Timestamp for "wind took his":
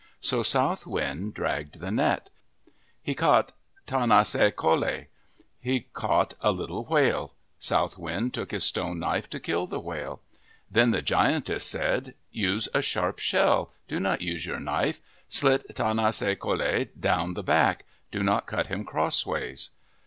7.99-8.63